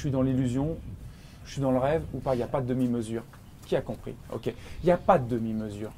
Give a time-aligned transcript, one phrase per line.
[0.00, 0.78] suis dans l'illusion,
[1.44, 2.34] je suis dans le rêve ou pas.
[2.34, 3.22] Il n'y a pas de demi-mesure.
[3.66, 4.14] Qui a compris?
[4.32, 4.46] Ok.
[4.46, 5.92] Il n'y a pas de demi-mesure.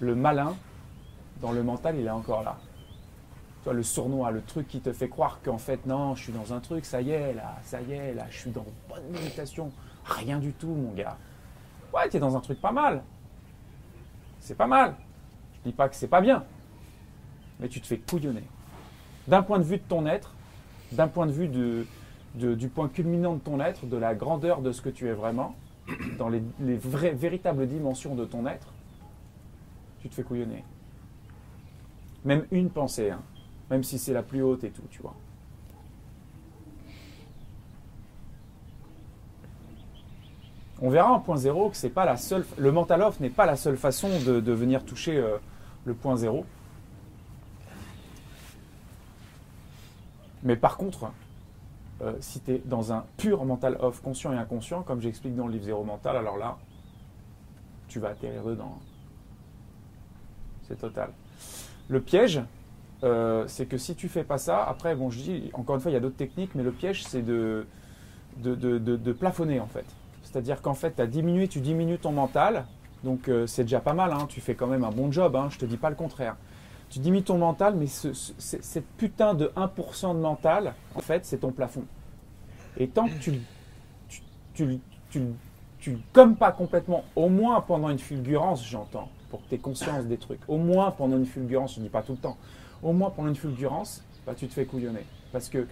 [0.00, 0.54] Le malin,
[1.40, 2.58] dans le mental, il est encore là.
[3.64, 6.52] Toi, le sournois, le truc qui te fait croire qu'en fait, non, je suis dans
[6.52, 9.72] un truc, ça y est, là, ça y est, là, je suis dans bonne méditation.
[10.04, 11.16] Rien du tout, mon gars.
[11.92, 13.02] Ouais, tu es dans un truc pas mal.
[14.38, 14.94] C'est pas mal.
[15.54, 16.44] Je dis pas que c'est pas bien.
[17.60, 18.44] Mais tu te fais couillonner.
[19.28, 20.34] D'un point de vue de ton être,
[20.92, 21.48] d'un point de vue
[22.34, 25.54] du point culminant de ton être, de la grandeur de ce que tu es vraiment,
[26.18, 26.42] dans les,
[26.76, 28.72] vraies, véritables dimensions de ton être,
[30.00, 30.64] tu te fais couillonner.
[32.24, 33.22] Même une pensée, hein.
[33.70, 35.14] même si c'est la plus haute et tout, tu vois.
[40.82, 42.44] On verra en point zéro que c'est pas la seule.
[42.58, 45.38] Le mental off n'est pas la seule façon de, venir toucher euh,
[45.86, 46.44] le point zéro.
[50.46, 51.10] Mais par contre,
[52.02, 55.48] euh, si tu es dans un pur mental off, conscient et inconscient, comme j'explique dans
[55.48, 56.56] le livre Zéro Mental, alors là,
[57.88, 58.78] tu vas atterrir dedans.
[60.68, 61.10] C'est total.
[61.88, 62.40] Le piège,
[63.02, 65.90] euh, c'est que si tu fais pas ça, après, bon, je dis, encore une fois,
[65.90, 67.66] il y a d'autres techniques, mais le piège, c'est de
[68.36, 69.86] de, plafonner, en fait.
[70.22, 72.66] C'est-à-dire qu'en fait, tu as diminué, tu diminues ton mental,
[73.02, 75.48] donc euh, c'est déjà pas mal, hein, tu fais quand même un bon job, hein,
[75.50, 76.36] je te dis pas le contraire.
[76.88, 81.50] Tu diminues ton mental, mais cette putain de 1% de mental, en fait, c'est ton
[81.50, 81.84] plafond.
[82.78, 83.40] Et tant que tu,
[84.54, 85.22] tu, tu,
[85.78, 90.04] tu, comme pas complètement, au moins pendant une fulgurance, j'entends, pour que tu aies conscience
[90.04, 92.36] des trucs, au moins pendant une fulgurance, je ne dis pas tout le temps,
[92.82, 95.04] au moins pendant une fulgurance, bah, tu te fais couillonner.
[95.32, 95.66] Parce que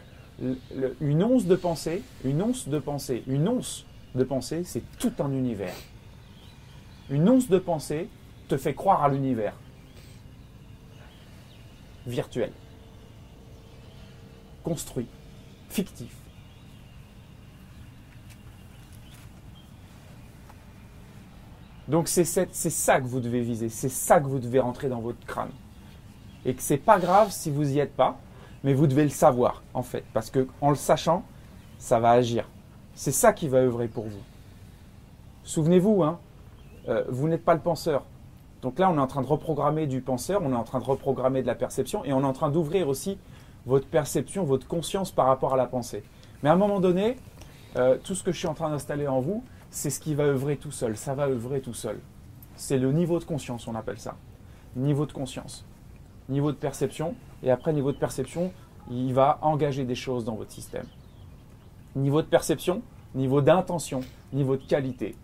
[1.00, 5.32] une once de pensée, une once de pensée, une once de pensée, c'est tout un
[5.32, 5.74] univers.
[7.08, 8.08] Une once de pensée
[8.48, 9.54] te fait croire à l'univers
[12.06, 12.52] virtuel,
[14.62, 15.08] construit,
[15.68, 16.14] fictif.
[21.86, 25.24] Donc c'est ça que vous devez viser, c'est ça que vous devez rentrer dans votre
[25.26, 25.50] crâne.
[26.46, 28.18] Et que c'est pas grave si vous y êtes pas,
[28.62, 31.24] mais vous devez le savoir en fait, parce que en le sachant,
[31.78, 32.48] ça va agir.
[32.94, 34.22] C'est ça qui va œuvrer pour vous.
[35.42, 36.18] Souvenez-vous, hein,
[36.88, 38.04] euh, vous n'êtes pas le penseur.
[38.64, 40.84] Donc là, on est en train de reprogrammer du penseur, on est en train de
[40.84, 43.18] reprogrammer de la perception, et on est en train d'ouvrir aussi
[43.66, 46.02] votre perception, votre conscience par rapport à la pensée.
[46.42, 47.18] Mais à un moment donné,
[47.76, 50.24] euh, tout ce que je suis en train d'installer en vous, c'est ce qui va
[50.24, 50.96] œuvrer tout seul.
[50.96, 52.00] Ça va œuvrer tout seul.
[52.56, 54.16] C'est le niveau de conscience, on appelle ça.
[54.76, 55.66] Niveau de conscience.
[56.30, 57.14] Niveau de perception.
[57.42, 58.50] Et après, niveau de perception,
[58.90, 60.86] il va engager des choses dans votre système.
[61.96, 62.80] Niveau de perception,
[63.14, 64.00] niveau d'intention,
[64.32, 65.16] niveau de qualité.